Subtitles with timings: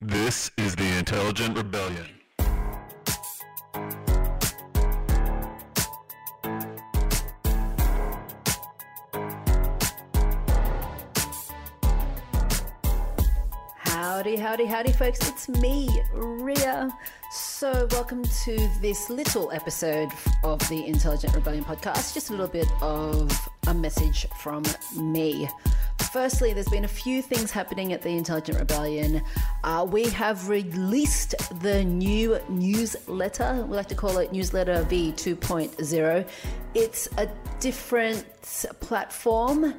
[0.00, 2.06] This is the Intelligent Rebellion.
[13.78, 15.18] Howdy, howdy, howdy, folks.
[15.28, 16.96] It's me, Rhea.
[17.32, 20.10] So, welcome to this little episode
[20.44, 22.14] of the Intelligent Rebellion podcast.
[22.14, 24.62] Just a little bit of a message from
[24.96, 25.48] me.
[26.12, 29.22] Firstly, there's been a few things happening at the Intelligent Rebellion.
[29.62, 33.66] Uh, we have released the new newsletter.
[33.68, 36.26] We like to call it Newsletter V 2.0.
[36.74, 37.28] It's a
[37.60, 38.24] different
[38.80, 39.74] platform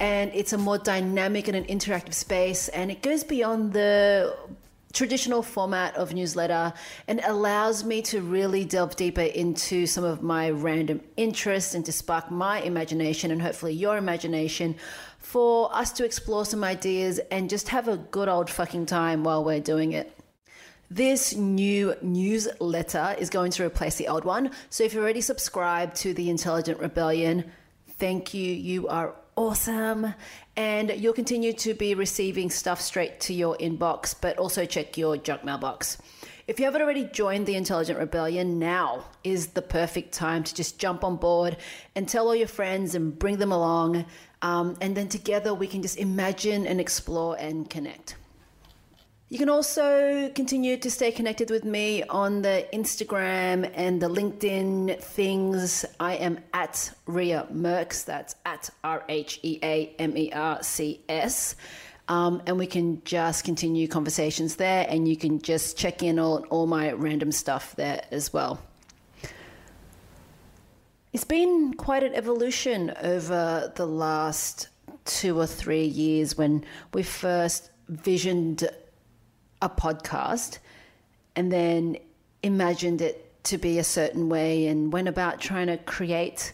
[0.00, 4.34] and it's a more dynamic and an interactive space and it goes beyond the
[4.94, 6.72] traditional format of newsletter
[7.08, 11.92] and allows me to really delve deeper into some of my random interests and to
[11.92, 14.74] spark my imagination and hopefully your imagination
[15.18, 19.42] for us to explore some ideas and just have a good old fucking time while
[19.44, 20.16] we're doing it.
[20.90, 24.52] This new newsletter is going to replace the old one.
[24.70, 27.50] So if you're already subscribed to the Intelligent Rebellion,
[27.98, 28.52] thank you.
[28.52, 30.14] You are awesome.
[30.56, 35.16] And you'll continue to be receiving stuff straight to your inbox, but also check your
[35.16, 35.98] junk mailbox.
[36.46, 40.78] If you haven't already joined the Intelligent Rebellion, now is the perfect time to just
[40.78, 41.56] jump on board
[41.94, 44.04] and tell all your friends and bring them along.
[44.42, 48.16] Um, and then together we can just imagine and explore and connect.
[49.34, 55.00] You can also continue to stay connected with me on the Instagram and the LinkedIn
[55.02, 55.84] things.
[55.98, 58.04] I am at Rhea Mercs.
[58.04, 61.56] That's at R H E A M E R C S.
[62.06, 66.44] Um, and we can just continue conversations there, and you can just check in on
[66.44, 68.62] all my random stuff there as well.
[71.12, 74.68] It's been quite an evolution over the last
[75.04, 78.68] two or three years when we first visioned
[79.64, 80.58] a podcast
[81.34, 81.96] and then
[82.42, 86.52] imagined it to be a certain way and went about trying to create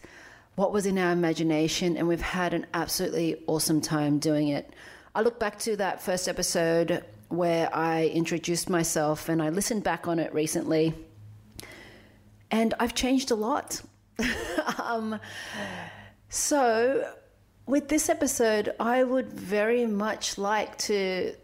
[0.55, 4.73] what was in our imagination and we've had an absolutely awesome time doing it.
[5.15, 10.07] I look back to that first episode where I introduced myself and I listened back
[10.07, 10.95] on it recently
[12.51, 13.83] and I've changed a lot.
[14.79, 15.19] um,
[16.29, 17.13] so,
[17.67, 21.35] with this episode, I would very much like to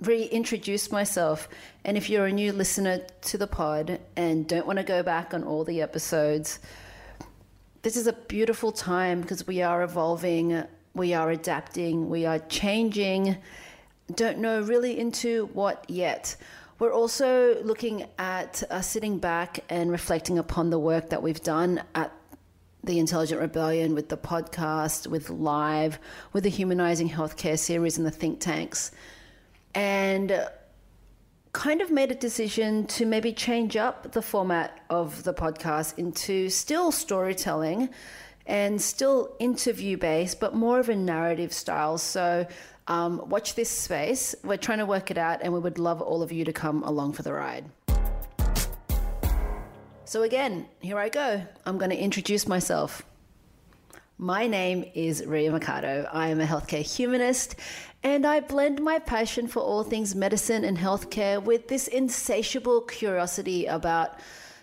[0.00, 1.48] reintroduce myself.
[1.84, 5.34] And if you're a new listener to the pod and don't want to go back
[5.34, 6.58] on all the episodes,
[7.82, 10.62] this is a beautiful time because we are evolving,
[10.94, 13.36] we are adapting, we are changing.
[14.14, 16.36] Don't know really into what yet.
[16.78, 21.82] We're also looking at uh, sitting back and reflecting upon the work that we've done
[21.94, 22.12] at
[22.82, 25.98] the Intelligent Rebellion with the podcast, with live,
[26.32, 28.90] with the Humanizing Healthcare series and the think tanks
[29.74, 30.48] and
[31.52, 36.48] kind of made a decision to maybe change up the format of the podcast into
[36.48, 37.88] still storytelling
[38.46, 41.98] and still interview based, but more of a narrative style.
[41.98, 42.46] So,
[42.86, 44.34] um, watch this space.
[44.42, 46.82] We're trying to work it out, and we would love all of you to come
[46.82, 47.64] along for the ride.
[50.04, 51.42] So, again, here I go.
[51.64, 53.02] I'm going to introduce myself.
[54.22, 56.06] My name is Rhea Mercado.
[56.12, 57.56] I am a healthcare humanist
[58.02, 63.64] and I blend my passion for all things medicine and healthcare with this insatiable curiosity
[63.64, 64.18] about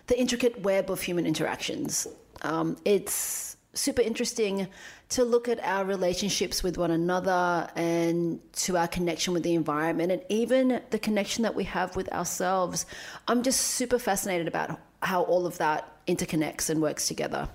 [0.06, 2.06] the intricate web of human interactions.
[2.42, 4.68] Um, it's super interesting
[5.08, 10.12] to look at our relationships with one another and to our connection with the environment
[10.12, 12.86] and even the connection that we have with ourselves.
[13.26, 17.48] I'm just super fascinated about how all of that interconnects and works together.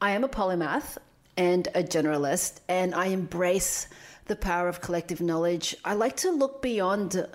[0.00, 0.96] I am a polymath
[1.36, 3.86] and a generalist, and I embrace
[4.26, 5.76] the power of collective knowledge.
[5.84, 7.26] I like to look beyond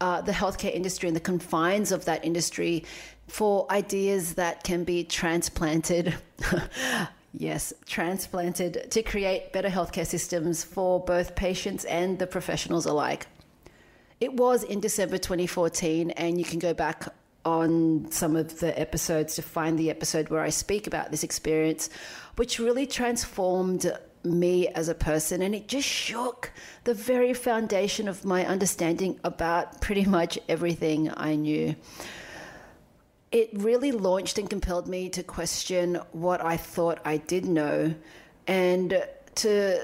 [0.00, 2.84] uh, the healthcare industry and the confines of that industry
[3.26, 6.14] for ideas that can be transplanted.
[7.32, 13.26] yes, transplanted to create better healthcare systems for both patients and the professionals alike.
[14.20, 17.08] It was in December 2014, and you can go back
[17.44, 21.90] on some of the episodes to find the episode where I speak about this experience,
[22.36, 23.90] which really transformed
[24.24, 26.52] me as a person and it just shook
[26.84, 31.74] the very foundation of my understanding about pretty much everything I knew.
[33.32, 37.94] It really launched and compelled me to question what I thought I did know
[38.46, 39.02] and
[39.36, 39.80] to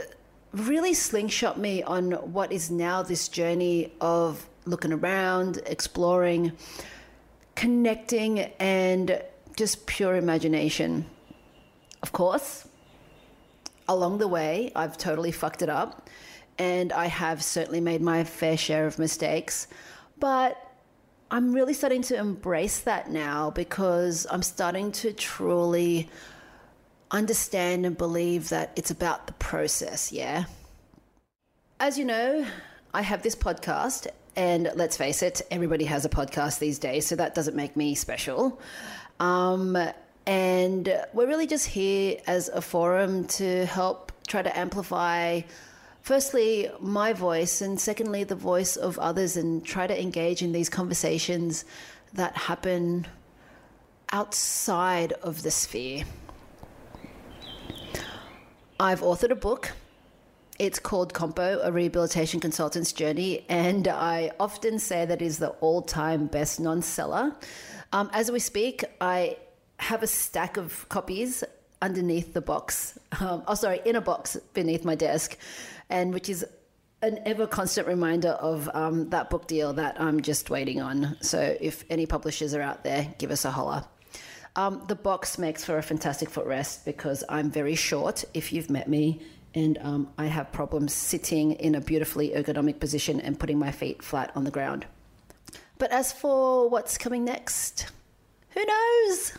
[0.52, 6.52] really slingshot me on what is now this journey of looking around, exploring,
[7.58, 9.20] connecting, and
[9.56, 11.04] just pure imagination.
[12.04, 12.68] Of course,
[13.88, 16.08] along the way, I've totally fucked it up.
[16.56, 19.66] And I have certainly made my fair share of mistakes.
[20.20, 20.56] But
[21.32, 26.08] I'm really starting to embrace that now because I'm starting to truly
[27.10, 30.44] understand and believe that it's about the process, yeah?
[31.80, 32.46] As you know,
[32.94, 34.06] I have this podcast,
[34.38, 37.96] and let's face it, everybody has a podcast these days, so that doesn't make me
[37.96, 38.60] special.
[39.18, 39.76] Um,
[40.26, 45.40] and we're really just here as a forum to help try to amplify
[46.02, 50.68] firstly my voice and secondly the voice of others and try to engage in these
[50.68, 51.64] conversations
[52.12, 53.08] that happen
[54.12, 56.04] outside of the sphere.
[58.78, 59.72] I've authored a book.
[60.58, 66.26] It's called Compo, a rehabilitation consultant's journey, and I often say that is the all-time
[66.26, 67.36] best non-seller.
[67.92, 69.36] Um, as we speak, I
[69.76, 71.44] have a stack of copies
[71.80, 72.98] underneath the box.
[73.20, 75.38] Um, oh, sorry, in a box beneath my desk,
[75.90, 76.44] and which is
[77.02, 81.16] an ever constant reminder of um, that book deal that I'm just waiting on.
[81.20, 83.84] So if any publishers are out there, give us a holler.
[84.56, 88.88] Um, the box makes for a fantastic footrest because I'm very short, if you've met
[88.88, 89.20] me,
[89.58, 94.04] and um, I have problems sitting in a beautifully ergonomic position and putting my feet
[94.04, 94.86] flat on the ground.
[95.78, 97.90] But as for what's coming next,
[98.50, 99.32] who knows?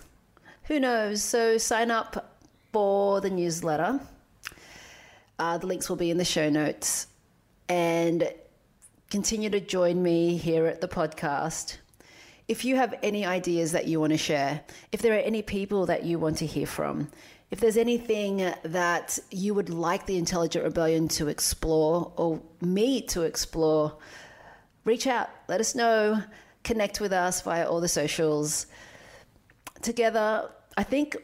[0.64, 1.24] Who knows?
[1.24, 2.36] So sign up
[2.74, 4.02] for the newsletter.
[5.38, 7.08] Uh, the links will be in the show notes.
[7.70, 8.30] And
[9.10, 11.78] continue to join me here at the podcast.
[12.50, 14.62] If you have any ideas that you want to share,
[14.92, 17.10] if there are any people that you want to hear from,
[17.52, 23.24] if there's anything that you would like the Intelligent Rebellion to explore or me to
[23.24, 23.98] explore,
[24.86, 26.22] reach out, let us know,
[26.64, 28.68] connect with us via all the socials.
[29.82, 31.18] Together, I think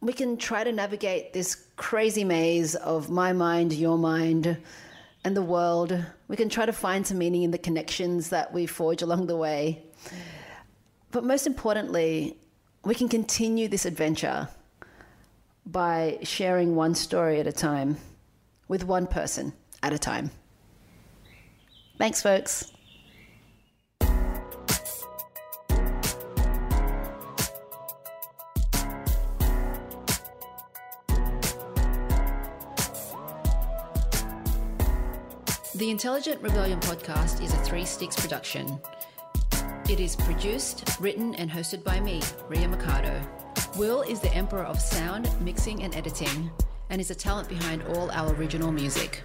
[0.00, 4.56] we can try to navigate this crazy maze of my mind, your mind,
[5.24, 6.06] and the world.
[6.28, 9.36] We can try to find some meaning in the connections that we forge along the
[9.36, 9.82] way.
[11.10, 12.38] But most importantly,
[12.82, 14.48] we can continue this adventure
[15.66, 17.96] by sharing one story at a time
[18.68, 19.52] with one person
[19.82, 20.30] at a time.
[21.98, 22.72] Thanks, folks.
[35.80, 38.78] The Intelligent Rebellion podcast is a Threesticks production.
[39.88, 43.18] It is produced, written, and hosted by me, Rhea Mercado.
[43.76, 46.50] Will is the emperor of sound, mixing, and editing,
[46.90, 49.22] and is a talent behind all our original music.